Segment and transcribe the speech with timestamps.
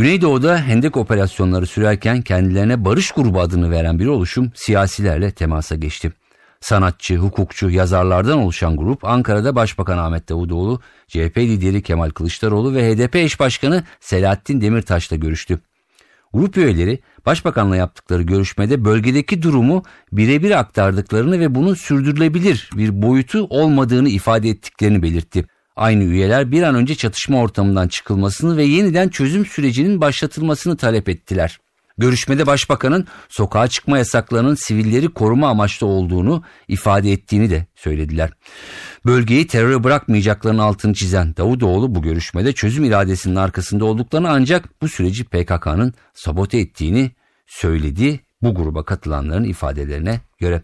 [0.00, 6.12] Güneydoğu'da hendek operasyonları sürerken kendilerine barış grubu adını veren bir oluşum siyasilerle temasa geçti.
[6.60, 13.16] Sanatçı, hukukçu, yazarlardan oluşan grup Ankara'da Başbakan Ahmet Davutoğlu, CHP lideri Kemal Kılıçdaroğlu ve HDP
[13.16, 15.60] eş başkanı Selahattin Demirtaş'la görüştü.
[16.32, 19.82] Grup üyeleri başbakanla yaptıkları görüşmede bölgedeki durumu
[20.12, 25.46] birebir aktardıklarını ve bunun sürdürülebilir bir boyutu olmadığını ifade ettiklerini belirtti.
[25.76, 31.58] Aynı üyeler bir an önce çatışma ortamından çıkılmasını ve yeniden çözüm sürecinin başlatılmasını talep ettiler.
[31.98, 38.30] Görüşmede başbakanın sokağa çıkma yasaklarının sivilleri koruma amaçlı olduğunu ifade ettiğini de söylediler.
[39.06, 45.24] Bölgeyi teröre bırakmayacaklarının altını çizen Davutoğlu bu görüşmede çözüm iradesinin arkasında olduklarını ancak bu süreci
[45.24, 47.10] PKK'nın sabote ettiğini
[47.46, 50.62] söyledi bu gruba katılanların ifadelerine göre.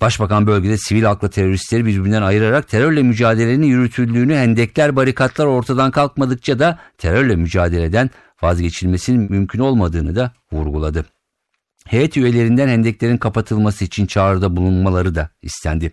[0.00, 6.78] Başbakan bölgede sivil halkla teröristleri birbirinden ayırarak terörle mücadelenin yürütüldüğünü hendekler barikatlar ortadan kalkmadıkça da
[6.98, 8.10] terörle mücadeleden
[8.42, 11.06] vazgeçilmesinin mümkün olmadığını da vurguladı.
[11.86, 15.92] Heyet üyelerinden hendeklerin kapatılması için çağrıda bulunmaları da istendi.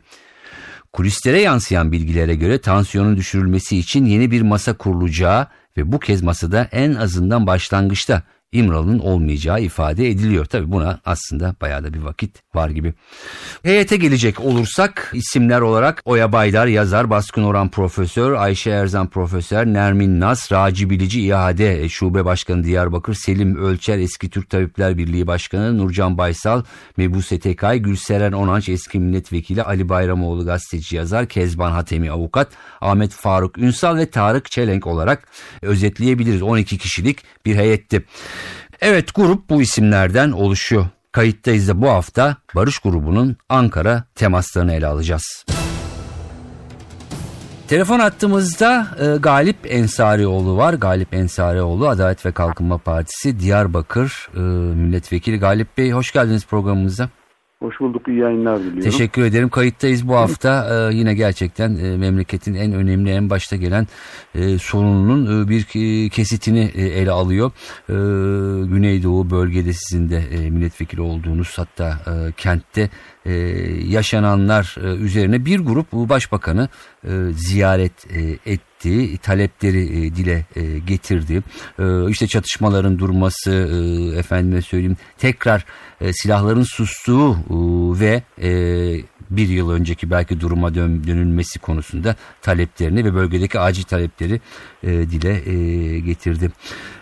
[0.94, 6.70] Kulislere yansıyan bilgilere göre tansiyonun düşürülmesi için yeni bir masa kurulacağı ve bu kez masada
[6.72, 10.46] en azından başlangıçta İmralı'nın olmayacağı ifade ediliyor.
[10.46, 12.94] Tabi buna aslında bayağı da bir vakit var gibi.
[13.64, 20.20] Heyete gelecek olursak isimler olarak Oya Baydar yazar, Baskın Orhan Profesör, Ayşe Erzan Profesör, Nermin
[20.20, 26.18] Nas, Raci Bilici İade Şube Başkanı Diyarbakır, Selim Ölçer Eski Türk Tabipler Birliği Başkanı, Nurcan
[26.18, 26.64] Baysal,
[26.98, 32.48] Mebuse Tekay, Gülseren Onanç Eski Milletvekili, Ali Bayramoğlu gazeteci yazar, Kezban Hatemi avukat,
[32.82, 35.28] Ahmet Faruk Ünsal ve Tarık Çelenk olarak
[35.62, 36.42] özetleyebiliriz.
[36.42, 38.04] 12 kişilik bir heyetti.
[38.82, 40.86] Evet grup bu isimlerden oluşuyor.
[41.12, 45.46] Kayıttayız da bu hafta Barış grubunun Ankara temaslarını ele alacağız.
[47.68, 50.74] Telefon attığımızda e, Galip Ensarioğlu var.
[50.74, 54.40] Galip Ensarioğlu Adalet ve Kalkınma Partisi Diyarbakır e,
[54.76, 55.40] Milletvekili.
[55.40, 57.10] Galip Bey hoş geldiniz programımıza.
[57.62, 58.82] Hoş bulduk, iyi yayınlar diliyorum.
[58.82, 59.50] Teşekkür ederim.
[59.50, 60.48] Kayıttayız bu hafta.
[60.68, 63.88] Ee, yine gerçekten e, memleketin en önemli, en başta gelen
[64.36, 65.64] e, sorununun e, bir
[66.10, 67.52] kesitini e, ele alıyor.
[67.90, 67.94] E,
[68.68, 72.90] Güneydoğu bölgede sizin de e, milletvekili olduğunuz hatta e, kentte
[73.26, 73.34] e,
[73.88, 76.70] yaşananlar e, üzerine bir grup başbakanı
[77.04, 78.67] e, ziyaret e, etti,
[79.24, 81.44] talepleri e, dile e, getirdi.
[81.80, 83.52] E, işte çatışmaların durması,
[84.18, 85.66] efendime söyleyeyim tekrar
[86.12, 87.38] silahların sustuğu
[88.00, 88.24] ve
[89.30, 94.42] bir yıl önceki belki duruma dön, dönülmesi konusunda taleplerini ve bölgedeki acil talepleri
[94.84, 95.40] dile
[96.00, 96.52] getirdi.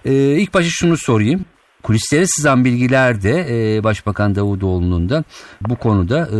[0.06, 1.46] E, ilk başta şunu sorayım.
[1.86, 5.24] Kulislere sızan bilgiler de e, Başbakan Davutoğlu'nun da
[5.62, 6.38] bu konuda e,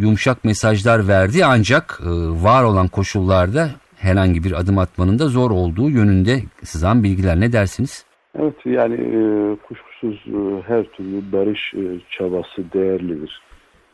[0.00, 2.08] yumuşak mesajlar verdi ancak e,
[2.42, 3.70] var olan koşullarda
[4.04, 8.04] herhangi bir adım atmanın da zor olduğu yönünde sızan bilgiler ne dersiniz?
[8.38, 9.20] Evet yani e,
[9.66, 13.42] kuşkusuz e, her türlü barış e, çabası değerlidir.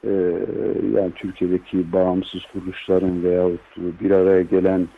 [0.05, 0.11] E,
[0.97, 4.89] yani Türkiye'deki bağımsız kuruluşların veyahut bir araya gelen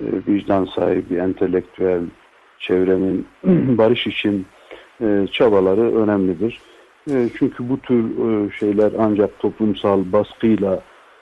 [0.00, 2.02] e, vicdan sahibi entelektüel
[2.58, 3.26] çevrenin
[3.78, 4.46] barış için
[5.00, 6.60] e, çabaları önemlidir.
[7.10, 10.80] E, çünkü bu tür e, şeyler ancak toplumsal baskıyla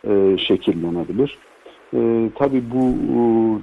[0.09, 1.39] e, şekillenebilir.
[1.95, 2.95] E, tabii bu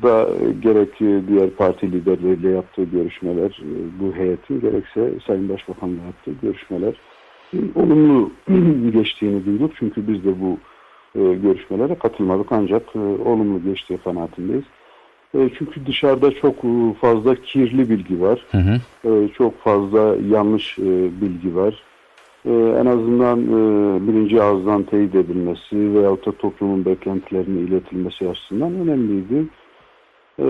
[0.03, 0.29] da
[0.61, 6.93] gerek diğer parti liderleriyle yaptığı görüşmeler, e, bu heyetin gerekse Sayın Başbakan'la yaptığı görüşmeler
[7.53, 8.31] e, olumlu
[8.91, 9.71] geçtiğini duyduk.
[9.79, 10.57] Çünkü biz de bu
[11.15, 14.65] e, görüşmelere katılmadık ancak e, olumlu geçtiği kanaatindeyiz.
[15.35, 18.45] E, çünkü dışarıda çok e, fazla kirli bilgi var.
[18.51, 18.79] Hı hı.
[19.09, 21.83] E, çok fazla yanlış e, bilgi var
[22.45, 29.45] e, en azından e, birinci ağızdan teyit edilmesi veyahut da toplumun beklentilerine iletilmesi açısından önemliydi.
[30.39, 30.47] E,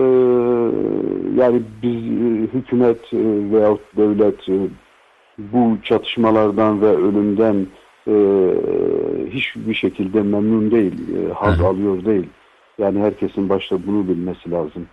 [1.40, 4.58] yani biz e, hükümet e, veyahut devlet e,
[5.38, 7.66] bu çatışmalardan ve ölümden
[8.08, 8.14] e,
[9.30, 12.28] hiçbir şekilde memnun değil, e, haz alıyor değil.
[12.78, 14.86] Yani herkesin başta bunu bilmesi lazım.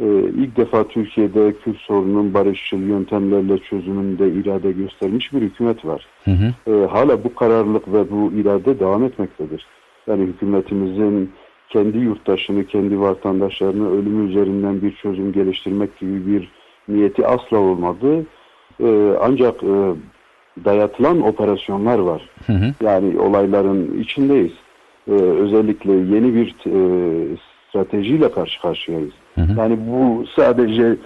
[0.00, 0.04] Ee,
[0.38, 6.06] ilk defa Türkiye'de Kürt sorunun barışçıl yöntemlerle çözümünde irade göstermiş bir hükümet var.
[6.24, 6.72] Hı hı.
[6.72, 9.66] Ee, hala bu kararlılık ve bu irade devam etmektedir.
[10.06, 11.32] Yani hükümetimizin
[11.68, 16.48] kendi yurttaşını, kendi vatandaşlarını ölümü üzerinden bir çözüm geliştirmek gibi bir
[16.88, 18.26] niyeti asla olmadı.
[18.80, 19.94] Ee, ancak e,
[20.64, 22.30] dayatılan operasyonlar var.
[22.46, 22.74] Hı hı.
[22.84, 24.52] Yani olayların içindeyiz.
[25.08, 26.76] Özellikle yeni bir e,
[27.74, 29.12] stratejiyle karşı karşıyayız.
[29.34, 29.58] Hı hı.
[29.58, 30.96] Yani bu sadece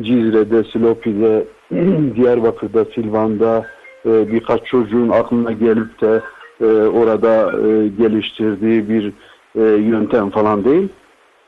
[0.00, 1.44] Cizre'de, Silopi'de,
[2.16, 3.66] Diyarbakır'da, Silvan'da
[4.06, 6.20] e, birkaç çocuğun aklına gelip de
[6.60, 9.12] e, orada e, geliştirdiği bir
[9.54, 10.88] e, yöntem falan değil.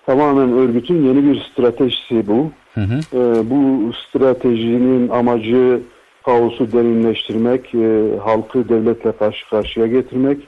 [0.06, 2.50] Tamamen örgütün yeni bir stratejisi bu.
[2.75, 3.19] Hı hı.
[3.19, 5.81] E, bu stratejinin amacı
[6.25, 10.38] kaosu derinleştirmek, e, halkı devletle karşı karşıya getirmek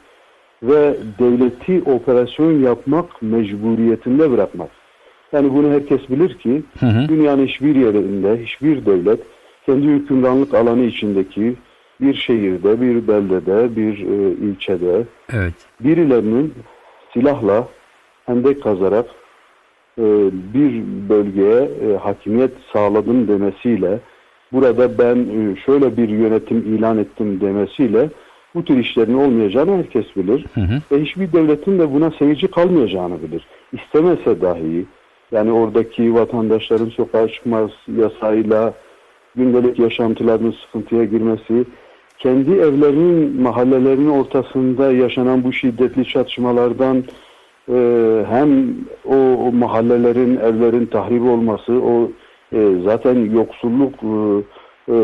[0.62, 4.70] ve devleti operasyon yapmak mecburiyetinde bırakmak.
[5.32, 7.08] Yani bunu herkes bilir ki Hı hı.
[7.08, 9.20] dünyanın hiçbir yerinde, hiçbir devlet
[9.66, 11.56] kendi hükümranlık alanı içindeki
[12.00, 15.54] bir şehirde, bir beldede, bir e, ilçede Evet.
[15.80, 16.54] birilerinin
[17.12, 17.68] silahla
[18.26, 19.06] hendek kazarak
[19.98, 20.04] e,
[20.54, 24.00] bir bölgeye e, hakimiyet sağladım demesiyle
[24.52, 28.08] burada ben e, şöyle bir yönetim ilan ettim demesiyle
[28.54, 30.44] bu tür işlerin olmayacağını herkes bilir.
[30.54, 30.80] Hı hı.
[30.92, 33.46] Ve hiçbir devletin de buna seyirci kalmayacağını bilir.
[33.72, 34.86] İstemese dahi
[35.32, 38.74] yani oradaki vatandaşların sokağa çıkmaz yasayla
[39.36, 41.64] gündelik yaşantılarının sıkıntıya girmesi,
[42.18, 47.04] kendi evlerinin, mahallelerinin ortasında yaşanan bu şiddetli çatışmalardan
[47.68, 47.78] e,
[48.28, 48.74] hem
[49.04, 52.10] o, o mahallelerin, evlerin tahrip olması, o
[52.52, 54.42] e, zaten yoksulluk e,
[54.90, 54.96] e,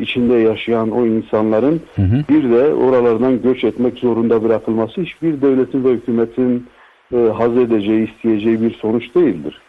[0.00, 2.24] içinde yaşayan o insanların Hı hı.
[2.28, 6.66] bir de oralardan göç etmek zorunda bırakılması hiçbir devletin ve hükümetin
[7.12, 9.60] e, haz edeceği, isteyeceği bir sonuç değildir.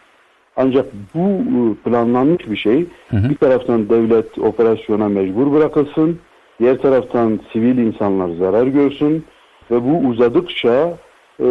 [0.56, 0.86] Ancak
[1.16, 2.86] bu e, planlanmış bir şey.
[3.10, 3.30] Hı hı.
[3.30, 6.19] Bir taraftan devlet operasyona mecbur bırakılsın,
[6.60, 9.25] diğer taraftan sivil insanlar zarar görsün
[9.72, 10.98] ve bu uzadıkça
[11.40, 11.48] e,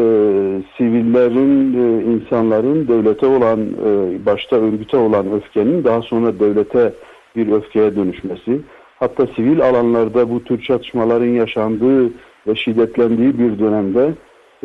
[0.77, 6.93] sivillerin, e, insanların devlete olan, e, başta örgüte olan öfkenin daha sonra devlete
[7.37, 8.61] bir öfkeye dönüşmesi,
[8.99, 12.11] hatta sivil alanlarda bu tür çatışmaların yaşandığı
[12.47, 14.15] ve şiddetlendiği bir dönemde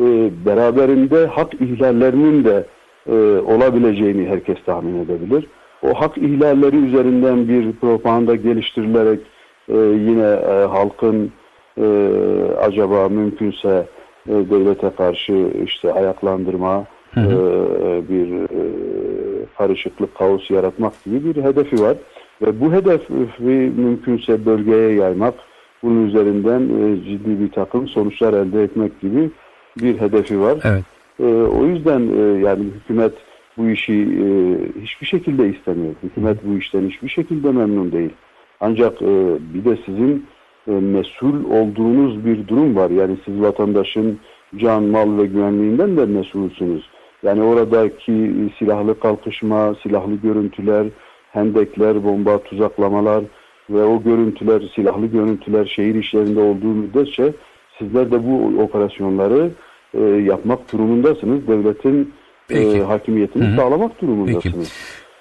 [0.00, 2.66] e, beraberinde hak ihlallerinin de
[3.06, 5.46] e, olabileceğini herkes tahmin edebilir.
[5.82, 9.20] O hak ihlalleri üzerinden bir propaganda geliştirilerek
[9.68, 11.32] e, yine e, halkın
[11.78, 11.84] e,
[12.60, 13.86] acaba mümkünse
[14.28, 17.32] e, devlete karşı işte ayaklandırma, Hı hı.
[17.32, 18.62] e, bir e,
[19.58, 21.96] karışıklık, kaos yaratmak gibi bir hedefi var.
[22.42, 25.34] Ve bu hedefi mümkünse bölgeye yaymak,
[25.82, 29.30] bunun üzerinden e, ciddi bir takım sonuçlar elde etmek gibi
[29.82, 30.58] bir hedefi var.
[30.64, 30.84] Evet.
[31.20, 33.12] E, o yüzden e, yani hükümet
[33.56, 34.26] bu işi e,
[34.82, 35.94] hiçbir şekilde istemiyor.
[36.02, 38.10] Hükümet bu işten hiçbir şekilde memnun değil.
[38.60, 40.26] Ancak e, bir de sizin
[40.68, 42.90] e, mesul olduğunuz bir durum var.
[42.90, 44.18] Yani siz vatandaşın
[44.56, 46.82] can, mal ve güvenliğinden de mesulsünüz.
[47.22, 50.86] Yani oradaki silahlı kalkışma, silahlı görüntüler,
[51.32, 53.24] hendekler, bomba, tuzaklamalar
[53.70, 57.32] ve o görüntüler, silahlı görüntüler şehir işlerinde olduğu müddetçe
[57.78, 59.50] sizler de bu operasyonları
[59.94, 61.48] e, yapmak durumundasınız.
[61.48, 62.12] Devletin
[62.48, 62.78] Peki.
[62.78, 63.56] e, hakimiyetini Hı hı.
[63.56, 64.72] sağlamak durumundasınız.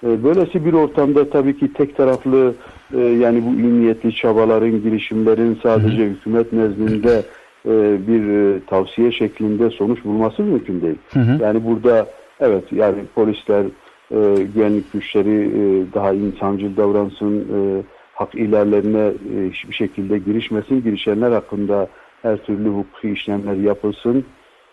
[0.04, 2.54] E, böylesi bir ortamda tabii ki tek taraflı
[2.94, 7.24] e, yani bu iyi niyetli çabaların, girişimlerin sadece hükümet nezdinde
[7.66, 10.98] e, bir e, tavsiye şeklinde sonuç bulması mümkün değil.
[11.14, 11.44] Hı hı.
[11.44, 12.07] Yani burada
[12.40, 13.64] evet yani polisler,
[14.12, 21.31] e, güvenlik güçleri e, daha insancıl davransın, e, hak ilerlerine e, hiçbir şekilde girişmesin, girişenler
[21.31, 21.88] hakkında
[22.22, 24.26] her türlü hukuki işlemler yapılsın,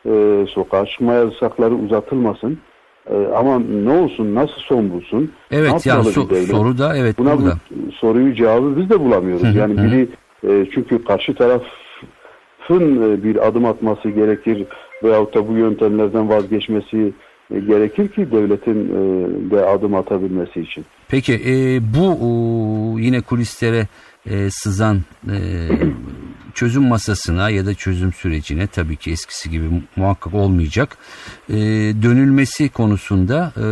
[0.07, 2.59] e, sokağa çıkma yasakları uzatılmasın.
[3.11, 5.33] E, ama ne olsun, nasıl son bulsun?
[5.51, 6.47] Evet yani so- devlet?
[6.49, 7.55] soru da evet Buna burada.
[7.71, 9.43] bu soruyu cevabı biz de bulamıyoruz.
[9.43, 10.09] Hı hı, yani biri
[10.49, 14.65] e, çünkü karşı tarafın e, bir adım atması gerekir
[15.03, 17.13] veyahut da bu yöntemlerden vazgeçmesi
[17.51, 20.85] gerekir ki devletin e, de adım atabilmesi için.
[21.09, 23.87] Peki e, bu o, yine kulislere
[24.27, 25.39] e, sızan e,
[26.55, 29.65] çözüm masasına ya da çözüm sürecine tabii ki eskisi gibi
[29.97, 30.99] muhakkak olmayacak
[31.49, 31.55] e,
[32.03, 33.65] dönülmesi konusunda e,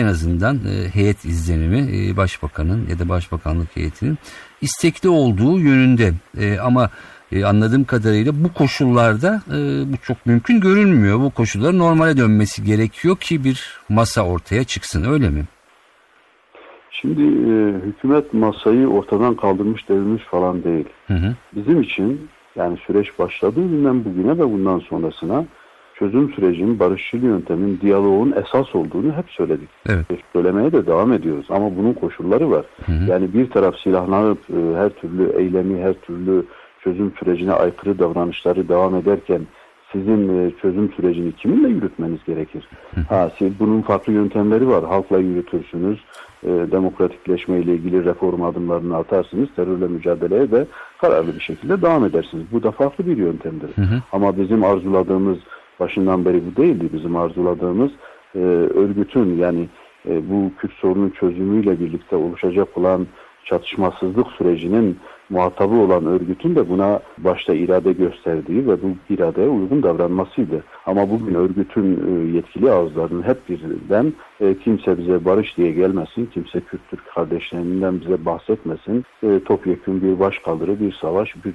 [0.00, 4.18] en azından e, heyet izlenimi e, başbakanın ya da başbakanlık heyetinin
[4.60, 6.90] istekli olduğu yönünde E, ama
[7.32, 9.58] e, anladığım kadarıyla bu koşullarda e,
[9.92, 11.18] bu çok mümkün görünmüyor.
[11.20, 15.44] Bu koşulların normale dönmesi gerekiyor ki bir masa ortaya çıksın öyle mi?
[16.90, 20.84] Şimdi e, hükümet masayı ortadan kaldırmış devirmiş falan değil.
[21.06, 21.34] Hı hı.
[21.56, 25.44] Bizim için yani süreç başladığı günden bugüne ve bundan sonrasına
[25.98, 29.68] çözüm sürecinin barışçıl yöntemin, diyaloğun esas olduğunu hep söyledik.
[29.88, 30.06] Evet.
[30.32, 32.64] Söylemeye de devam ediyoruz ama bunun koşulları var.
[32.86, 33.10] Hı hı.
[33.10, 36.44] Yani bir taraf silahlanıp e, her türlü eylemi, her türlü
[36.84, 39.40] çözüm sürecine aykırı davranışları devam ederken
[39.92, 42.68] sizin e, çözüm sürecini kiminle yürütmeniz gerekir?
[43.08, 44.84] Ha, siz, bunun farklı yöntemleri var.
[44.84, 45.98] Halkla yürütürsünüz.
[46.42, 49.48] E, demokratikleşme ile ilgili reform adımlarını atarsınız.
[49.56, 50.66] Terörle mücadeleye de
[51.00, 52.44] kararlı bir şekilde devam edersiniz.
[52.52, 53.68] Bu da farklı bir yöntemdir.
[53.76, 54.02] Hı hı.
[54.12, 55.38] Ama bizim arzuladığımız
[55.80, 56.88] başından beri bu değildi.
[56.92, 57.90] Bizim arzuladığımız
[58.34, 59.68] e, örgütün yani
[60.08, 63.06] e, bu Kürt sorunun çözümüyle birlikte oluşacak olan
[63.44, 64.98] çatışmasızlık sürecinin
[65.30, 70.64] muhatabı olan örgütün de buna başta irade gösterdiği ve bu iradeye uygun davranmasıydı.
[70.86, 76.60] Ama bugün örgütün e, yetkili ağızlarının hep birden e, kimse bize barış diye gelmesin, kimse
[76.60, 79.04] Kürt Türk kardeşlerinden bize bahsetmesin.
[79.22, 81.34] E, topyekun bir başkaldırı, bir savaş.
[81.44, 81.54] Bir,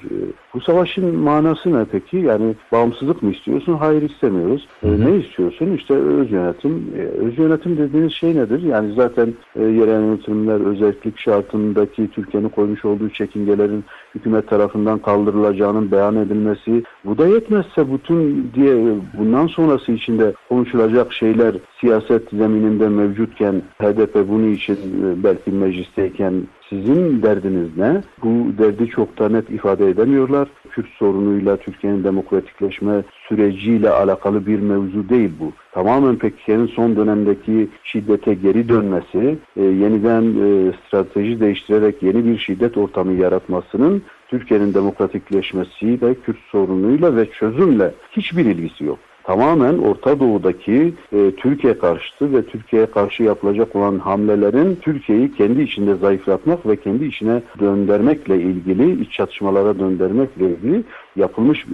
[0.54, 2.18] bu savaşın manası ne peki?
[2.18, 3.74] Yani bağımsızlık mı istiyorsun?
[3.74, 4.68] Hayır istemiyoruz.
[4.84, 5.74] Ne istiyorsun?
[5.74, 6.94] İşte öz yönetim.
[7.20, 8.62] Öz yönetim dediğiniz şey nedir?
[8.62, 13.70] Yani zaten yerel yönetimler özellik şartındaki Türkiye'nin koymuş olduğu çekingeler
[14.16, 21.56] hükümet tarafından kaldırılacağının beyan edilmesi bu da yetmezse bütün diye bundan sonrası içinde konuşulacak şeyler
[21.82, 26.34] siyaset zemininde mevcutken HDP bunu için e, belki meclisteyken
[26.74, 28.02] sizin derdiniz ne?
[28.24, 30.48] Bu derdi çok da net ifade edemiyorlar.
[30.70, 35.52] Kürt sorunuyla Türkiye'nin demokratikleşme süreciyle alakalı bir mevzu değil bu.
[35.72, 42.78] Tamamen PKK'nın son dönemdeki şiddete geri dönmesi, e, yeniden e, strateji değiştirerek yeni bir şiddet
[42.78, 51.32] ortamı yaratmasının Türkiye'nin demokratikleşmesiyle, Kürt sorunuyla ve çözümle hiçbir ilgisi yok tamamen Orta Doğu'daki e,
[51.38, 57.42] Türkiye karşıtı ve Türkiye'ye karşı yapılacak olan hamlelerin Türkiye'yi kendi içinde zayıflatmak ve kendi içine
[57.60, 60.84] döndürmekle ilgili, iç çatışmalara döndürmekle ilgili
[61.16, 61.66] yapılmış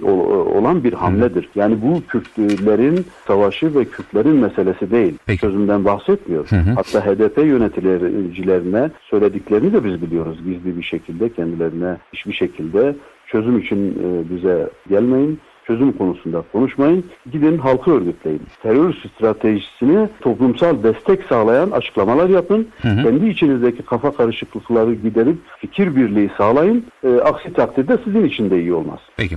[0.54, 1.48] olan bir hamledir.
[1.54, 5.18] Yani bu Kürtlerin savaşı ve Kürtlerin meselesi değil.
[5.26, 5.40] Peki.
[5.40, 6.50] Çözümden bahsetmiyor.
[6.50, 6.70] Hı hı.
[6.70, 10.38] Hatta HDP yöneticilerine söylediklerini de biz biliyoruz.
[10.44, 15.38] Gizli bir şekilde kendilerine hiçbir şekilde çözüm için e, bize gelmeyin
[15.70, 17.04] çözüm konusunda konuşmayın.
[17.32, 18.42] Gidin halkı örgütleyin.
[18.62, 22.68] Terör stratejisini toplumsal destek sağlayan açıklamalar yapın.
[22.82, 23.02] Hı hı.
[23.02, 26.86] Kendi içinizdeki kafa karışıklıkları giderip fikir birliği sağlayın.
[27.04, 28.98] E, aksi takdirde sizin için de iyi olmaz.
[29.16, 29.36] Peki.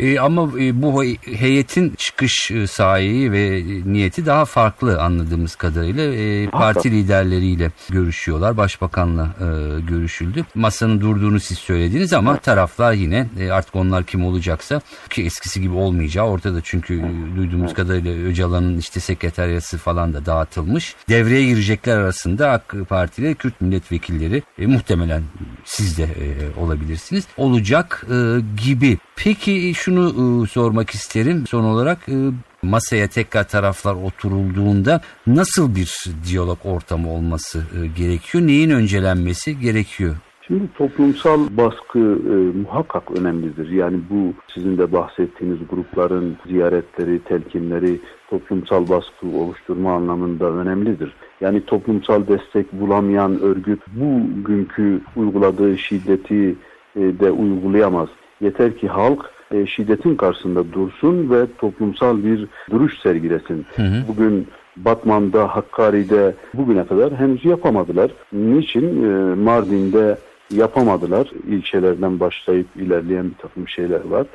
[0.00, 1.04] E, ama e, bu
[1.38, 6.14] heyetin çıkış e, sahihi ve niyeti daha farklı anladığımız kadarıyla.
[6.14, 8.56] E, parti liderleriyle görüşüyorlar.
[8.56, 9.46] Başbakanla e,
[9.80, 10.44] görüşüldü.
[10.54, 14.80] Masanın durduğunu siz söylediniz ama taraflar yine e, artık onlar kim olacaksa
[15.10, 16.60] ki eskisi gibi olmayacağı ortada.
[16.62, 17.02] Çünkü
[17.36, 20.94] duyduğumuz kadarıyla Öcalan'ın işte sekreteryası falan da dağıtılmış.
[21.08, 25.22] Devreye girecekler arasında AK Parti ile Kürt milletvekilleri e, muhtemelen
[25.64, 27.24] siz de e, olabilirsiniz.
[27.36, 28.98] Olacak e, gibi.
[29.16, 30.04] Peki şunu
[30.44, 32.08] e, sormak isterim son olarak.
[32.08, 32.14] E,
[32.62, 38.46] masaya tekrar taraflar oturulduğunda nasıl bir diyalog ortamı olması e, gerekiyor?
[38.46, 40.16] Neyin öncelenmesi gerekiyor
[40.48, 43.70] Şimdi toplumsal baskı e, muhakkak önemlidir.
[43.70, 48.00] Yani bu sizin de bahsettiğiniz grupların ziyaretleri, telkinleri
[48.30, 51.12] toplumsal baskı oluşturma anlamında önemlidir.
[51.40, 56.56] Yani toplumsal destek bulamayan örgüt bugünkü uyguladığı şiddeti
[56.96, 58.08] e, de uygulayamaz.
[58.40, 63.66] Yeter ki halk e, şiddetin karşısında dursun ve toplumsal bir duruş sergilesin.
[63.76, 64.08] Hı hı.
[64.08, 68.10] Bugün Batman'da, Hakkari'de bugüne kadar henüz yapamadılar.
[68.32, 69.04] Niçin?
[69.04, 70.18] E, Mardin'de
[70.50, 71.30] yapamadılar.
[71.48, 74.26] İlçelerden başlayıp ilerleyen bir takım şeyler var.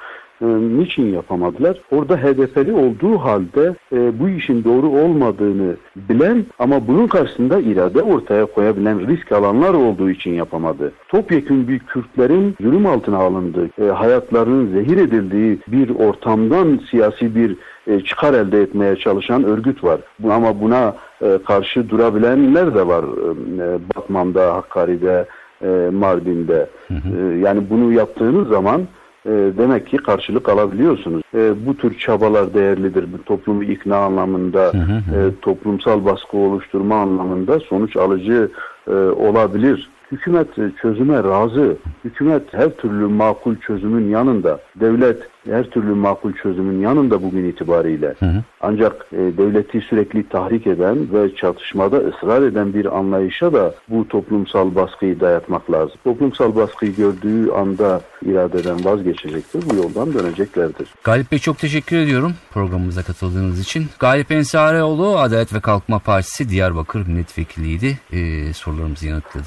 [0.42, 1.78] E, niçin yapamadılar?
[1.92, 8.46] Orada HDP'li olduğu halde e, bu işin doğru olmadığını bilen ama bunun karşısında irade ortaya
[8.46, 10.92] koyabilen risk alanlar olduğu için yapamadı.
[11.08, 18.00] Topyekun bir Kürtlerin zulüm altına alındığı, e, hayatlarının zehir edildiği bir ortamdan siyasi bir e,
[18.00, 20.00] çıkar elde etmeye çalışan örgüt var.
[20.32, 23.04] Ama buna e, karşı durabilenler de var.
[23.04, 25.26] E, Batman'da, Hakkari'de,
[25.64, 26.70] e, Mardin'de.
[26.88, 27.34] Hı hı.
[27.34, 28.82] E, yani bunu yaptığınız zaman
[29.26, 31.22] e, demek ki karşılık alabiliyorsunuz.
[31.36, 33.06] E, bu tür çabalar değerlidir.
[33.14, 35.20] Bu toplumu ikna anlamında, hı hı.
[35.20, 38.52] E, toplumsal baskı oluşturma anlamında sonuç alıcı
[38.88, 39.90] e, olabilir.
[40.12, 40.48] Hükümet
[40.82, 41.78] çözüme razı.
[42.04, 44.60] Hükümet her türlü makul çözümün yanında.
[44.76, 48.14] Devlet her türlü makul çözümün yanında bugün itibariyle.
[48.20, 48.44] Hı hı.
[48.62, 54.76] Ancak e, devleti sürekli tahrik eden ve çatışmada ısrar eden bir anlayışa da bu toplumsal
[54.76, 55.96] baskıyı dayatmak lazım.
[56.04, 59.64] Toplumsal baskıyı gördüğü anda iradeden vazgeçecektir.
[59.70, 60.88] Bu yoldan döneceklerdir.
[61.04, 63.86] Galip Bey çok teşekkür ediyorum programımıza katıldığınız için.
[64.00, 68.00] Galip Ensareoğlu Adalet ve Kalkınma Partisi Diyarbakır milletvekiliydi.
[68.14, 69.46] Ee, sorularımızı yanıtladı.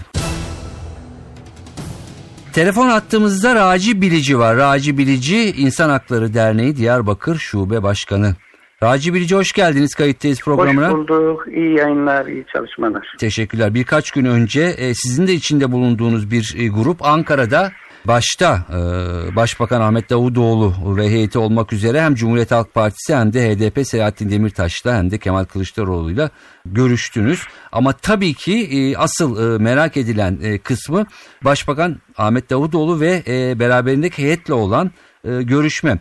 [2.57, 4.57] Telefon attığımızda Raci Bilici var.
[4.57, 8.35] Raci Bilici İnsan Hakları Derneği Diyarbakır Şube Başkanı.
[8.83, 10.89] Raci Bilici hoş geldiniz kayıttayız programına.
[10.89, 11.45] Hoş bulduk.
[11.49, 13.15] İyi yayınlar, iyi çalışmalar.
[13.19, 13.75] Teşekkürler.
[13.75, 17.73] Birkaç gün önce e, sizin de içinde bulunduğunuz bir e, grup Ankara'da
[18.07, 23.51] başta e, Başbakan Ahmet Davutoğlu ve heyeti olmak üzere hem Cumhuriyet Halk Partisi hem de
[23.51, 26.31] HDP Selahattin Demirtaş'la hem de Kemal Kılıçdaroğlu'yla
[26.67, 27.41] görüştünüz.
[27.73, 31.07] Ama tabii ki e, asıl e, merak edilen e, kısmı
[31.45, 34.91] Başbakan Ahmet Davutoğlu ve e, beraberindeki heyetle olan
[35.25, 35.99] e, görüşme.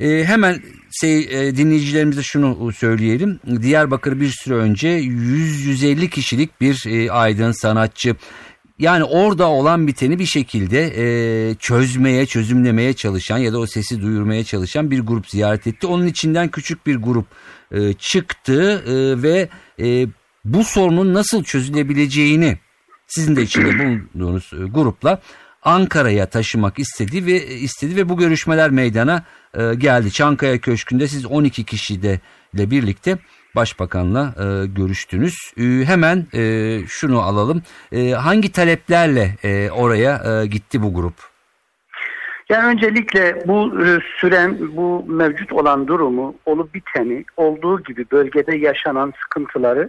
[0.00, 0.62] E, hemen
[1.00, 3.40] şey, e, dinleyicilerimize şunu söyleyelim.
[3.62, 8.16] Diyarbakır bir süre önce 100-150 kişilik bir e, aydın sanatçı
[8.78, 14.44] yani orada olan biteni bir şekilde e, çözmeye, çözümlemeye çalışan ya da o sesi duyurmaya
[14.44, 15.86] çalışan bir grup ziyaret etti.
[15.86, 17.26] Onun içinden küçük bir grup
[17.72, 19.48] e, çıktı e, ve
[19.80, 20.06] e,
[20.44, 22.58] bu sorunun nasıl çözülebileceğini
[23.06, 25.20] sizin de içinde bulunduğunuz e, grupla
[25.62, 30.10] Ankara'ya taşımak istedi ve istedi ve bu görüşmeler meydana e, geldi.
[30.10, 32.20] Çankaya Köşkü'nde siz 12 kişi de
[32.54, 33.18] ile birlikte
[33.56, 35.34] Başbakan'la e, görüştünüz.
[35.56, 36.42] E, hemen e,
[36.86, 37.62] şunu alalım.
[37.92, 41.14] E, hangi taleplerle e, oraya e, gitti bu grup?
[42.48, 49.12] Yani öncelikle bu e, süren, bu mevcut olan durumu, olup biteni, olduğu gibi bölgede yaşanan
[49.22, 49.88] sıkıntıları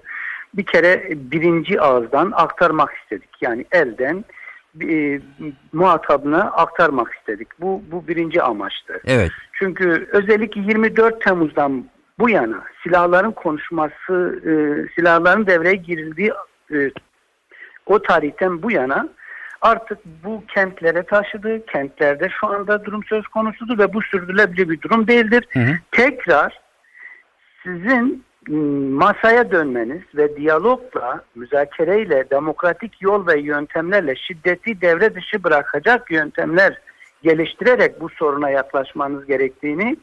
[0.53, 3.29] bir kere birinci ağızdan aktarmak istedik.
[3.41, 4.25] Yani elden
[4.81, 5.19] e,
[5.73, 7.47] muhatabına aktarmak istedik.
[7.61, 9.01] Bu, bu birinci amaçtı.
[9.05, 9.31] Evet.
[9.53, 11.85] Çünkü özellikle 24 Temmuz'dan
[12.19, 14.51] bu yana silahların konuşması, e,
[14.95, 16.31] silahların devreye girildiği
[16.73, 16.91] e,
[17.85, 19.09] o tarihten bu yana
[19.61, 21.65] artık bu kentlere taşıdı.
[21.65, 25.47] Kentlerde şu anda durum söz konusudur ve bu sürdürülebilir bir durum değildir.
[25.49, 25.73] Hı hı.
[25.91, 26.59] Tekrar
[27.63, 28.23] sizin
[28.93, 36.79] masaya dönmeniz ve diyalogla, müzakereyle, demokratik yol ve yöntemlerle şiddeti devre dışı bırakacak yöntemler
[37.23, 39.97] geliştirerek bu soruna yaklaşmanız gerektiğini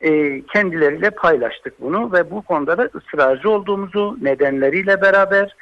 [0.00, 5.56] e, kendileriyle paylaştık bunu ve bu konuda da ısrarcı olduğumuzu nedenleriyle beraber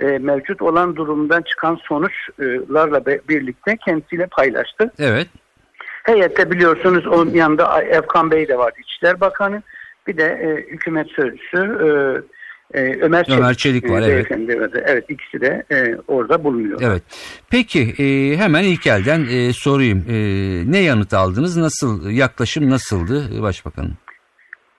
[0.00, 4.92] e, mevcut olan durumdan çıkan sonuçlarla birlikte kendisiyle paylaştık.
[4.98, 5.28] Evet.
[6.02, 9.62] Heyette biliyorsunuz onun yanında Efkan Bey de vardı İçişler Bakanı.
[10.06, 11.88] Bir de e, hükümet sözcüsü e,
[12.74, 14.26] e, Ömer Çelik, Ömer Çelik var, e, evet.
[14.86, 16.80] Evet ikisi de e, orada bulunuyor.
[16.82, 17.02] Evet.
[17.50, 20.04] Peki e, hemen ilk elden e, sorayım.
[20.08, 20.14] E,
[20.72, 21.56] ne yanıt aldınız?
[21.56, 23.94] Nasıl yaklaşım nasıldı Başbakanın?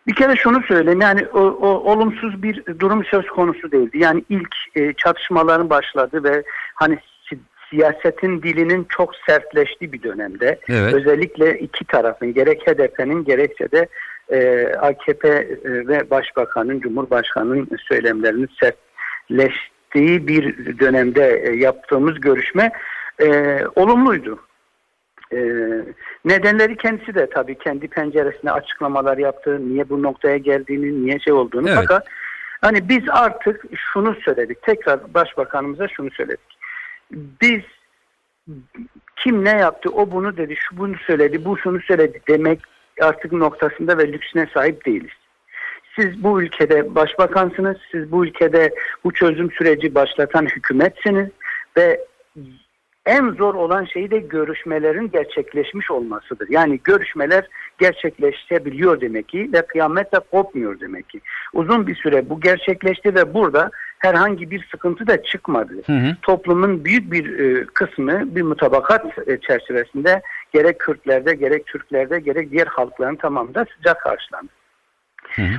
[0.07, 3.97] Bir kere şunu söyleyeyim yani o, o olumsuz bir durum söz konusu değildi.
[3.97, 6.43] Yani ilk e, çatışmaların başladı ve
[6.75, 6.97] hani
[7.29, 10.93] si- siyasetin dilinin çok sertleştiği bir dönemde Evet.
[10.93, 13.87] özellikle iki tarafın gerek HDP'nin gerekse de
[14.31, 22.71] e, AKP e, ve Başbakanın, Cumhurbaşkanı'nın söylemlerinin sertleştiği bir dönemde e, yaptığımız görüşme
[23.21, 24.39] e, olumluydu.
[25.33, 25.39] E,
[26.25, 29.69] nedenleri kendisi de tabii kendi penceresine açıklamalar yaptı.
[29.69, 31.69] Niye bu noktaya geldiğini, niye şey olduğunu.
[31.69, 31.77] Evet.
[31.81, 32.07] Fakat
[32.61, 34.61] hani biz artık şunu söyledik.
[34.61, 36.59] Tekrar başbakanımıza şunu söyledik.
[37.11, 37.61] Biz
[39.15, 42.59] kim ne yaptı, o bunu dedi, şu bunu söyledi, bu şunu söyledi demek
[43.01, 45.11] artık noktasında ve lüksüne sahip değiliz.
[45.95, 51.29] Siz bu ülkede başbakansınız, siz bu ülkede bu çözüm süreci başlatan hükümetsiniz
[51.77, 52.05] ve
[53.05, 56.47] en zor olan şey de görüşmelerin gerçekleşmiş olmasıdır.
[56.49, 57.47] Yani görüşmeler
[57.79, 61.21] gerçekleşebiliyor demek ki ve kıyametle kopmuyor demek ki.
[61.53, 65.73] Uzun bir süre bu gerçekleşti ve burada herhangi bir sıkıntı da çıkmadı.
[65.85, 66.15] Hı hı.
[66.21, 70.21] Toplumun büyük bir e, kısmı bir mutabakat e, çerçevesinde
[70.53, 74.51] gerek Kürtlerde gerek Türklerde gerek diğer halkların tamamında sıcak karşılandı.
[75.35, 75.55] Hı hı.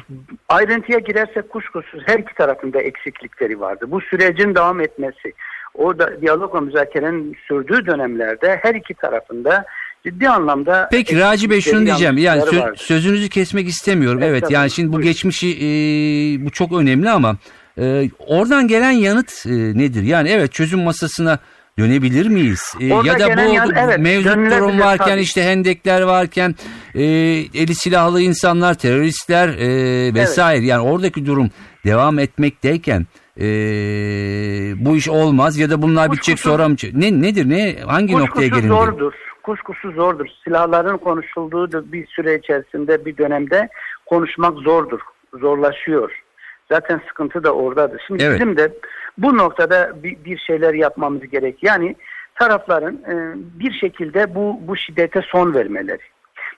[0.48, 3.84] Ayrıntıya girersek kuşkusuz her iki tarafında eksiklikleri vardı.
[3.88, 5.32] Bu sürecin devam etmesi,
[5.74, 9.64] orada diyalog ve müzakerenin sürdüğü dönemlerde her iki tarafında
[10.06, 12.18] ciddi anlamda Peki Raci Bey şunu diyeceğim.
[12.18, 12.74] Yani sö- vardı.
[12.76, 14.22] sözünüzü kesmek istemiyorum.
[14.22, 14.70] Evet, Evet, yani tabii.
[14.70, 15.08] şimdi bu Buyurun.
[15.08, 15.66] geçmişi e,
[16.44, 17.36] bu çok önemli ama
[17.78, 20.02] e, oradan gelen yanıt e, nedir?
[20.02, 21.38] Yani evet çözüm masasına
[21.84, 22.74] dönebilir miyiz?
[22.80, 25.20] E, Orada ya da bu yan- evet, mevcut durum varken tabii.
[25.20, 26.54] işte hendekler varken
[26.94, 27.02] e,
[27.54, 31.50] eli silahlı insanlar, teröristler e, vesaire yani oradaki durum
[31.86, 33.06] devam etmekteyken
[33.40, 33.44] e,
[34.84, 36.76] bu iş olmaz ya da bunlar bitecek Kuşkusuz- sonra mı?
[36.92, 37.48] Ne nedir?
[37.48, 38.68] Ne hangi noktaya gelindi?
[38.68, 39.12] zordur.
[39.42, 40.26] Kuşkusuz zordur.
[40.44, 43.68] Silahların konuşulduğu bir süre içerisinde bir dönemde
[44.06, 45.00] konuşmak zordur.
[45.40, 46.10] Zorlaşıyor.
[46.72, 48.02] Zaten sıkıntı da oradadır.
[48.06, 48.40] Şimdi Evet.
[48.40, 48.72] bizim de
[49.22, 51.62] bu noktada bir, bir şeyler yapmamız gerek.
[51.62, 51.96] Yani
[52.34, 53.14] tarafların e,
[53.60, 56.02] bir şekilde bu bu şiddete son vermeleri.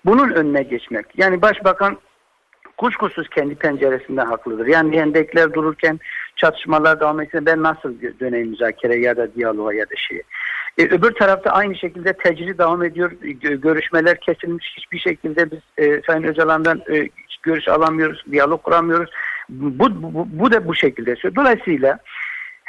[0.05, 1.07] Bunun önüne geçmek.
[1.17, 1.99] Yani başbakan
[2.77, 4.67] kuşkusuz kendi penceresinden haklıdır.
[4.67, 6.01] Yani hendekler dururken
[6.37, 10.23] çatışmalar devam etse ben nasıl döneyim müzakere ya da diyaloğa ya da şeye.
[10.79, 13.13] E, öbür tarafta aynı şekilde tecri devam ediyor.
[13.23, 14.75] Gö- görüşmeler kesilmiş.
[14.77, 17.09] Hiçbir şekilde biz e, Sayın Öcalan'dan e,
[17.43, 18.25] görüş alamıyoruz.
[18.31, 19.11] Diyalog kuramıyoruz.
[19.49, 21.17] Bu, bu, bu da bu şekilde.
[21.37, 21.99] Dolayısıyla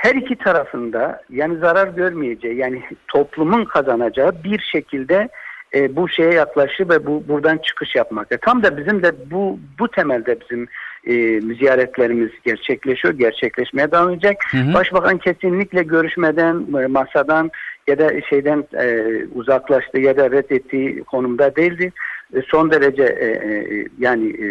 [0.03, 5.29] her iki tarafında yani zarar görmeyeceği yani toplumun kazanacağı bir şekilde
[5.75, 8.31] e, bu şeye yaklaşır ve bu buradan çıkış yapmak.
[8.31, 10.67] E, tam da bizim de bu bu temelde bizim
[11.07, 14.37] e, ziyaretlerimiz gerçekleşiyor, gerçekleşmeye devam edecek.
[14.51, 14.73] Hı hı.
[14.73, 17.51] Başbakan kesinlikle görüşmeden, e, masadan
[17.87, 21.91] ya da şeyden e, uzaklaştı ya da reddettiği konumda değildi.
[22.35, 24.47] E, son derece e, e, yani e,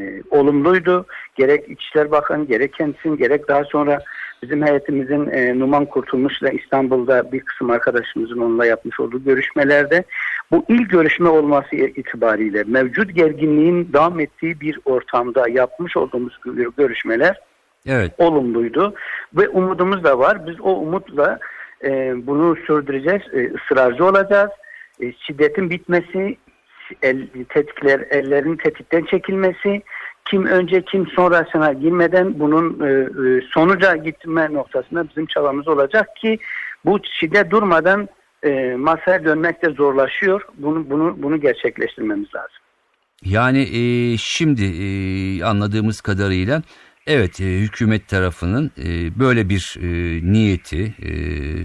[0.00, 1.06] e, olumluydu.
[1.36, 3.98] Gerek İçişler Bakanı, gerek kendisinin, gerek daha sonra
[4.42, 10.04] bizim heyetimizin e, Numan Kurtulmuş'la İstanbul'da bir kısım arkadaşımızın onunla yapmış olduğu görüşmelerde
[10.50, 16.38] bu ilk görüşme olması itibariyle mevcut gerginliğin devam ettiği bir ortamda yapmış olduğumuz
[16.76, 17.40] görüşmeler
[17.86, 18.12] evet.
[18.18, 18.94] olumluydu
[19.34, 20.46] ve umudumuz da var.
[20.46, 21.38] Biz o umutla
[21.84, 24.50] e, bunu sürdüreceğiz, e, ısrarcı olacağız.
[25.00, 26.36] E, şiddetin bitmesi,
[27.02, 29.82] el, tetikler, ellerin tetikten çekilmesi,
[30.30, 36.38] kim önce kim sonrasına girmeden bunun e, e, sonuca gitme noktasında bizim çabamız olacak ki
[36.84, 38.08] bu şiddet durmadan
[38.42, 40.42] e, masaya dönmek de zorlaşıyor.
[40.58, 42.58] Bunu bunu bunu gerçekleştirmemiz lazım.
[43.24, 44.86] Yani e, şimdi e,
[45.44, 46.62] anladığımız kadarıyla
[47.08, 49.86] evet e, hükümet tarafının e, böyle bir e,
[50.32, 51.10] niyeti e,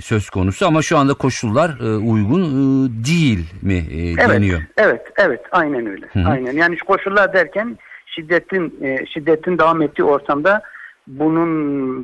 [0.01, 4.61] söz konusu ama şu anda koşullar e, uygun e, değil mi e, evet, deniyor?
[4.77, 6.05] Evet, evet, aynen öyle.
[6.13, 6.27] Hı-hı.
[6.29, 6.51] Aynen.
[6.51, 10.61] Yani koşullar derken şiddetin e, şiddetin devam ettiği ortamda
[11.07, 11.49] bunun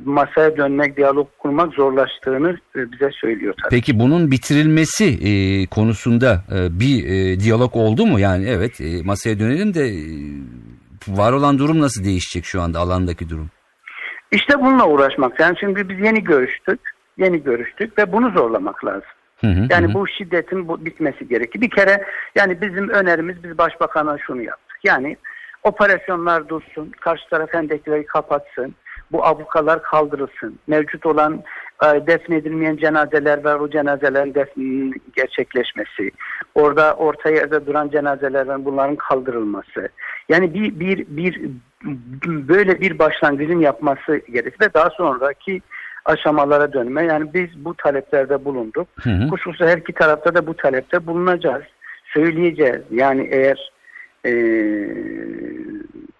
[0.06, 3.69] masaya dönmek, diyalog kurmak zorlaştığını e, bize söylüyor tabii.
[3.69, 5.32] Peki bunun bitirilmesi e,
[5.65, 8.19] konusunda e, bir e, diyalog oldu mu?
[8.19, 10.04] Yani evet e, masaya dönelim de e,
[11.07, 13.49] var olan durum nasıl değişecek şu anda alandaki durum?
[14.31, 15.39] İşte bununla uğraşmak.
[15.39, 16.79] Yani şimdi biz yeni görüştük,
[17.17, 19.09] yeni görüştük ve bunu zorlamak lazım.
[19.41, 19.93] Hı hı, yani hı.
[19.93, 21.62] bu şiddetin bu bitmesi gerekir.
[21.62, 24.77] Bir kere yani bizim önerimiz biz başbakana şunu yaptık.
[24.83, 25.17] Yani
[25.63, 28.75] operasyonlar dursun, karşı taraf endekleri kapatsın
[29.12, 30.59] bu abukalar kaldırılsın.
[30.67, 31.43] Mevcut olan
[31.82, 36.12] defnedilmeyen cenazeler var, o cenazelerin defninin gerçekleşmesi.
[36.56, 39.89] Orada orta yerde duran cenazelerden bunların kaldırılması.
[40.30, 41.42] Yani bir, bir, bir
[42.26, 45.62] böyle bir başlangıcın yapması gerekir ve daha sonraki
[46.06, 47.04] aşamalara dönme.
[47.04, 48.88] Yani biz bu taleplerde bulunduk.
[49.02, 49.30] Hı hı.
[49.30, 51.63] Kuşkusuz her iki tarafta da bu talepte bulunacağız.
[52.13, 52.82] Söyleyeceğiz.
[52.92, 53.72] Yani eğer
[54.26, 54.32] e,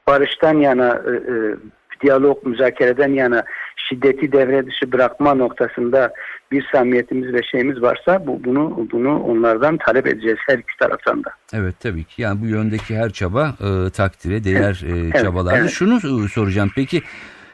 [0.08, 1.56] barıştan yana e, e,
[2.02, 3.44] diyalog, müzakereden yana
[3.90, 6.14] şiddeti devre dışı bırakma noktasında
[6.52, 11.30] bir samimiyetimiz ve şeyimiz varsa bu, bunu bunu onlardan talep edeceğiz her iki taraftan da.
[11.54, 15.10] Evet tabii ki yani bu yöndeki her çaba e, takdire değer e.
[15.16, 15.70] Evet, evet.
[15.70, 17.02] Şunu e, soracağım peki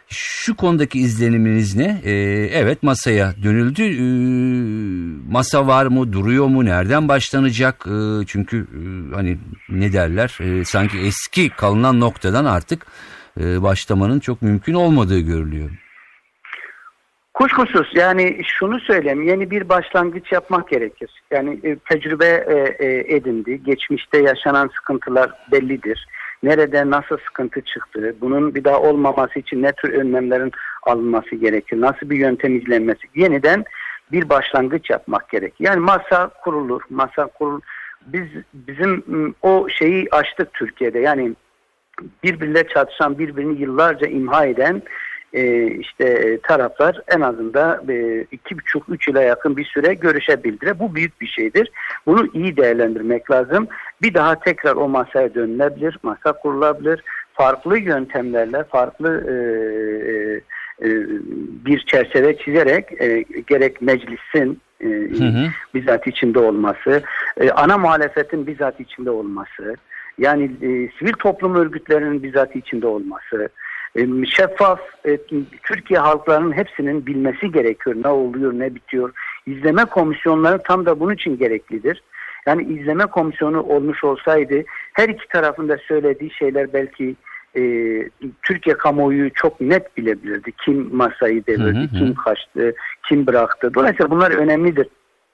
[0.07, 2.01] şu konudaki izleniminiz ne?
[2.03, 2.11] Ee,
[2.53, 3.83] evet masaya dönüldü.
[3.83, 4.01] Ee,
[5.31, 6.13] masa var mı?
[6.13, 6.65] Duruyor mu?
[6.65, 7.85] Nereden başlanacak?
[7.87, 9.37] Ee, çünkü e, hani
[9.69, 10.37] ne derler?
[10.41, 12.85] Ee, sanki eski kalınan noktadan artık
[13.39, 15.69] e, başlamanın çok mümkün olmadığı görülüyor.
[17.35, 21.23] Kuşkusuz yani şunu söyleyeyim yeni bir başlangıç yapmak gerekir.
[21.31, 23.63] Yani e, tecrübe e, e, edindi.
[23.63, 26.07] Geçmişte yaşanan sıkıntılar bellidir.
[26.43, 30.51] Nerede nasıl sıkıntı çıktı, bunun bir daha olmaması için ne tür önlemlerin
[30.83, 33.63] alınması gerekir, nasıl bir yöntem izlenmesi, yeniden
[34.11, 35.65] bir başlangıç yapmak gerekir.
[35.65, 37.61] Yani masa kurulur, masa kurul.
[38.05, 39.03] Biz bizim
[39.41, 40.99] o şeyi açtık Türkiye'de.
[40.99, 41.33] Yani
[42.23, 44.81] birbirle çatışan, birbirini yıllarca imha eden
[45.35, 50.79] e, işte taraflar en azından e, iki buçuk üç yıla yakın bir süre görüşebildiler.
[50.79, 51.71] Bu büyük bir şeydir.
[52.05, 53.67] Bunu iyi değerlendirmek lazım.
[54.01, 57.03] Bir daha tekrar o masaya dönülebilir, masa kurulabilir.
[57.33, 59.33] Farklı yöntemlerle, farklı e,
[60.11, 60.41] e,
[60.81, 61.07] e
[61.65, 65.47] bir çerçeve çizerek e, gerek meclisin e, hı hı.
[65.73, 67.03] bizzat içinde olması,
[67.37, 69.75] e, ana muhalefetin bizzat içinde olması,
[70.17, 70.69] yani e,
[70.99, 73.49] sivil toplum örgütlerinin bizzat içinde olması, e,
[74.27, 75.17] şeffaf e,
[75.63, 77.95] Türkiye halklarının hepsinin bilmesi gerekiyor.
[78.03, 79.11] Ne oluyor, ne bitiyor.
[79.45, 82.03] İzleme komisyonları tam da bunun için gereklidir.
[82.45, 87.15] Yani izleme komisyonu olmuş olsaydı her iki tarafında söylediği şeyler belki
[87.57, 87.61] e,
[88.43, 90.51] Türkiye kamuoyu çok net bilebilirdi.
[90.65, 92.75] Kim masayı devirdi, kim kaçtı,
[93.07, 93.73] kim bıraktı.
[93.73, 94.87] Dolayısıyla bunlar önemlidir.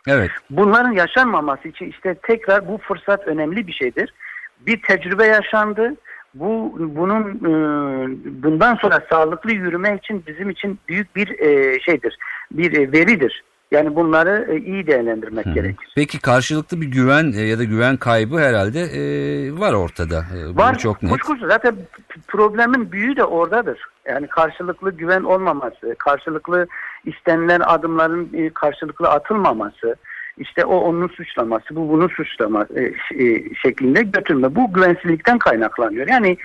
[0.08, 0.32] Evet.
[0.50, 4.14] Bunların yaşanmaması için işte tekrar bu fırsat önemli bir şeydir
[4.68, 5.96] bir tecrübe yaşandı.
[6.34, 7.54] Bu bunun e,
[8.44, 12.18] bundan sonra sağlıklı yürüme için bizim için büyük bir e, şeydir,
[12.52, 13.44] bir e, veridir.
[13.72, 15.50] Yani bunları iyi değerlendirmek Hı.
[15.50, 15.92] gerekir.
[15.96, 19.02] Peki karşılıklı bir güven ya da güven kaybı herhalde e,
[19.60, 20.24] var ortada.
[20.54, 20.78] var.
[20.78, 21.12] Çok net.
[21.12, 21.48] Kuşkusuz.
[21.48, 21.76] Zaten
[22.28, 23.80] problemin büyüğü de oradadır.
[24.06, 26.68] Yani karşılıklı güven olmaması, karşılıklı
[27.06, 29.96] istenilen adımların karşılıklı atılmaması,
[30.42, 32.84] işte o onun suçlaması, bu bunun suçlama e,
[33.24, 34.56] e, şeklinde götürme.
[34.56, 36.08] Bu güvensizlikten kaynaklanıyor.
[36.08, 36.38] Yani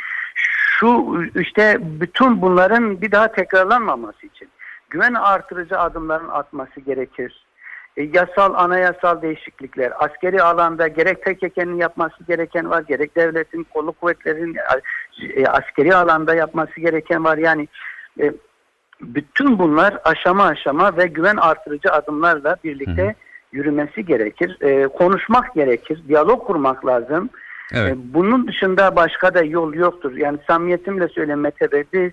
[0.79, 4.49] şu işte bütün bunların bir daha tekrarlanmaması için
[4.91, 7.47] güven artırıcı adımların atması gerekir.
[7.97, 14.57] E, yasal, anayasal değişiklikler, askeri alanda gerek PKK'nın yapması gereken var, gerek devletin, kolu kuvvetlerin
[15.37, 17.39] e, askeri alanda yapması gereken var.
[17.39, 17.69] Yani
[18.21, 18.33] e,
[19.01, 23.26] bütün bunlar aşama aşama ve güven artırıcı adımlarla birlikte hı hı.
[23.57, 24.59] Yürümesi gerekir.
[24.61, 27.31] E, konuşmak gerekir, diyalog kurmak lazım.
[27.75, 27.93] Evet.
[27.93, 30.17] E, bunun dışında başka da yol yoktur.
[30.17, 31.09] Yani samimiyetimle
[31.73, 32.11] Bey, biz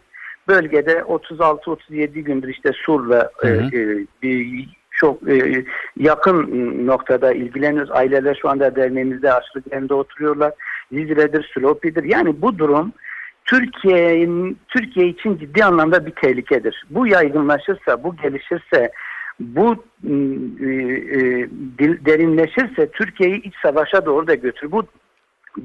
[0.48, 3.70] bölgede 36-37 gündür işte Sur'la hı hı.
[3.74, 5.66] E, e, bir çok e,
[5.98, 6.48] yakın
[6.88, 7.92] noktada ilgileniyoruz.
[7.92, 10.52] Aileler şu anda derneğimizde açlık evinde oturuyorlar.
[10.92, 12.04] Zizre'dir, Slopi'dir.
[12.04, 12.94] Yani bu durum
[13.46, 16.86] Türkiye'nin Türkiye için ciddi anlamda bir tehlikedir.
[16.90, 18.92] Bu yaygınlaşırsa, bu gelişirse,
[19.40, 20.10] bu e,
[22.06, 24.72] derinleşirse Türkiye'yi iç savaşa doğru da götürür.
[24.72, 24.84] Bu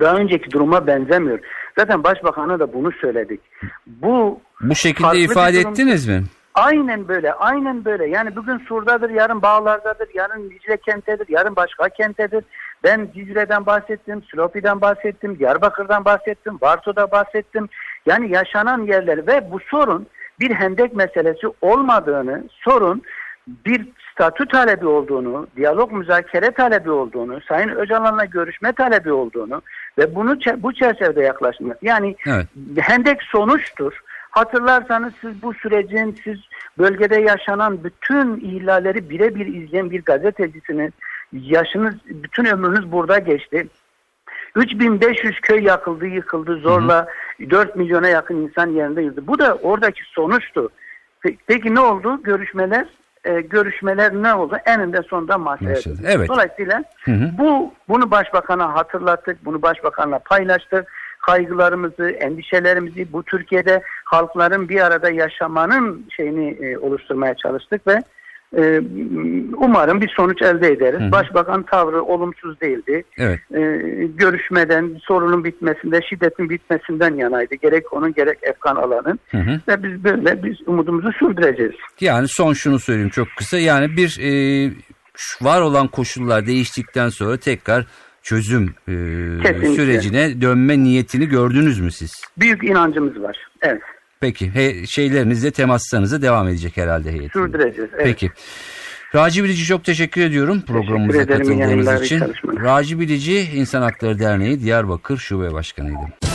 [0.00, 1.38] daha önceki duruma benzemiyor.
[1.78, 3.40] Zaten başbakana da bunu söyledik.
[3.86, 5.70] Bu bu şekilde ifade durum...
[5.70, 6.22] ettiniz mi?
[6.54, 8.06] Aynen böyle, aynen böyle.
[8.06, 12.44] Yani bugün Sur'dadır, yarın Bağlar'dadır, yarın Dicle kentedir, yarın başka kentedir.
[12.84, 17.68] Ben Dicle'den bahsettim, Slopi'den bahsettim, Diyarbakır'dan bahsettim, Varso'da bahsettim.
[18.06, 20.06] Yani yaşanan yerler ve bu sorun
[20.40, 23.02] bir hendek meselesi olmadığını, sorun
[23.66, 29.62] bir statü talebi olduğunu, diyalog müzakere talebi olduğunu, Sayın Öcalan'la görüşme talebi olduğunu
[29.98, 31.82] ve bunu bu çerçevede yaklaşmak.
[31.82, 32.46] Yani evet.
[32.78, 34.00] hendek sonuçtur.
[34.30, 36.38] Hatırlarsanız siz bu sürecin siz
[36.78, 40.92] bölgede yaşanan bütün ihlalleri birebir izleyen bir gazetecisiniz.
[41.32, 43.68] Yaşınız, bütün ömrünüz burada geçti.
[44.56, 47.06] 3500 köy yakıldı, yıkıldı zorla.
[47.38, 47.50] Hı hı.
[47.50, 49.26] 4 milyona yakın insan yerinde yıldı.
[49.26, 50.70] Bu da oradaki sonuçtu.
[51.46, 52.22] Peki ne oldu?
[52.22, 52.86] Görüşmeler
[53.28, 54.56] e, görüşmeler ne oldu?
[54.66, 55.76] Eninde sonunda masaya.
[56.06, 56.28] Evet.
[56.28, 57.30] Dolayısıyla hı hı.
[57.38, 59.44] bu bunu başbakana hatırlattık.
[59.44, 60.86] Bunu başbakanla paylaştık
[61.26, 68.02] kaygılarımızı, endişelerimizi bu Türkiye'de halkların bir arada yaşamanın şeyini e, oluşturmaya çalıştık ve
[68.56, 68.80] e,
[69.56, 71.00] umarım bir sonuç elde ederiz.
[71.00, 71.12] Hı hı.
[71.12, 73.04] Başbakan tavrı olumsuz değildi.
[73.18, 73.38] Evet.
[73.54, 73.60] E,
[74.14, 77.54] görüşmeden, sorunun bitmesinde, şiddetin bitmesinden yanaydı.
[77.54, 79.18] Gerek onun gerek Efkan Alan'ın.
[79.30, 79.60] Hı hı.
[79.68, 81.74] Ve biz böyle biz umudumuzu sürdüreceğiz.
[82.00, 83.58] Yani son şunu söyleyeyim çok kısa.
[83.58, 84.30] Yani bir e,
[85.42, 87.86] var olan koşullar değiştikten sonra tekrar
[88.22, 88.92] çözüm e,
[89.76, 92.12] sürecine dönme niyetini gördünüz mü siz?
[92.38, 93.36] Büyük inancımız var.
[93.62, 93.82] Evet.
[94.20, 97.32] Peki he, şeylerinizle temaslarınıza devam edecek herhalde heyet.
[97.32, 97.90] Sürdüreceğiz.
[97.94, 98.04] Evet.
[98.04, 98.30] Peki.
[99.14, 102.22] Raci Bilici çok teşekkür ediyorum programımıza teşekkür katıldığınız için.
[102.44, 106.27] Raci Bilici İnsan Hakları Derneği Diyarbakır Şube Başkanıydı.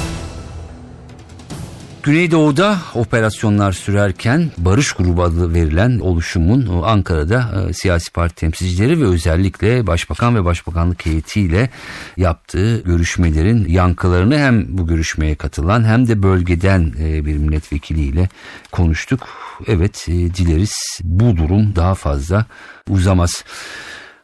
[2.03, 9.87] Güneydoğu'da operasyonlar sürerken Barış Grubu adı verilen oluşumun Ankara'da e, siyasi parti temsilcileri ve özellikle
[9.87, 11.69] Başbakan ve Başbakanlık heyetiyle
[12.17, 18.29] yaptığı görüşmelerin yankılarını hem bu görüşmeye katılan hem de bölgeden e, bir milletvekiliyle
[18.71, 19.27] konuştuk.
[19.67, 22.45] Evet e, dileriz bu durum daha fazla
[22.89, 23.43] uzamaz.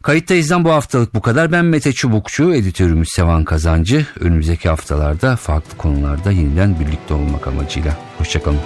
[0.04, 1.52] Kayıttayız'dan bu haftalık bu kadar.
[1.52, 4.06] Ben Mete Çubukçu, editörümüz Sevan Kazancı.
[4.20, 7.98] Önümüzdeki haftalarda farklı konularda yeniden birlikte olmak amacıyla.
[8.18, 8.60] Hoşçakalın.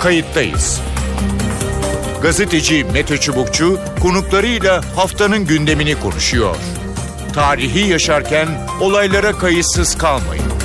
[0.00, 0.80] Kayıttayız.
[2.22, 6.56] Gazeteci Mete Çubukçu konuklarıyla haftanın gündemini konuşuyor.
[7.34, 8.48] Tarihi yaşarken
[8.80, 10.61] olaylara kayıtsız kalmayın.